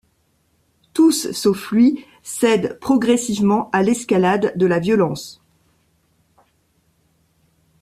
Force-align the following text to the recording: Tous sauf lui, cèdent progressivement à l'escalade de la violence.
Tous 0.95 1.31
sauf 1.31 1.69
lui, 1.71 2.03
cèdent 2.23 2.79
progressivement 2.79 3.69
à 3.69 3.83
l'escalade 3.83 4.53
de 4.57 4.65
la 4.65 4.79
violence. 4.79 5.43